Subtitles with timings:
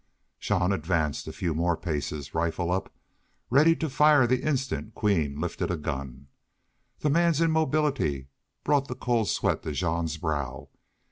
[0.39, 2.91] Jean advanced a few more paces, rifle up,
[3.51, 6.25] ready to fire the instant Queen lifted a gun.
[7.01, 8.29] The man's immobility
[8.63, 10.69] brought the cold sweat to Jean's brow.